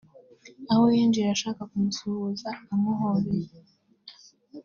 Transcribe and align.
aho 0.71 0.83
yinjiye 0.95 1.29
ashaka 1.35 1.61
kumusuhuza 1.69 2.49
amuhobeye 2.73 3.49